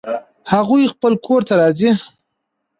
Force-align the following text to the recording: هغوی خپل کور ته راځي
هغوی 0.51 0.91
خپل 0.93 1.13
کور 1.25 1.41
ته 1.47 1.53
راځي 1.61 1.91